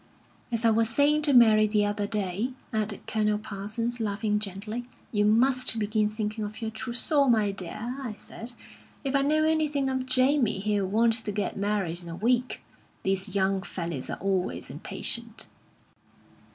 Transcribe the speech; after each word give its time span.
"As 0.51 0.65
I 0.65 0.71
was 0.71 0.89
saying 0.89 1.21
to 1.21 1.31
Mary 1.33 1.67
the 1.67 1.85
other 1.85 2.07
day," 2.07 2.53
added 2.73 3.05
Colonel 3.05 3.37
Parsons, 3.37 3.99
laughing 3.99 4.39
gently, 4.39 4.85
"'you 5.11 5.25
must 5.25 5.77
begin 5.77 6.09
thinking 6.09 6.43
of 6.43 6.59
your 6.59 6.71
trousseau, 6.71 7.29
my 7.29 7.51
dear,' 7.51 7.95
I 8.01 8.15
said, 8.17 8.53
'If 9.03 9.13
I 9.13 9.21
know 9.21 9.43
anything 9.43 9.91
of 9.91 10.07
Jamie, 10.07 10.57
he'll 10.57 10.87
want 10.87 11.13
to 11.23 11.31
get 11.31 11.55
married 11.55 12.01
in 12.01 12.09
a 12.09 12.15
week. 12.15 12.63
These 13.03 13.35
young 13.35 13.61
fellows 13.61 14.09
are 14.09 14.17
always 14.17 14.71
impatient.'" 14.71 15.45